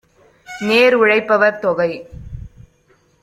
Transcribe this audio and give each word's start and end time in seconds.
நேர்உழைப் 0.61 1.27
பவர்தொகை! 1.27 1.91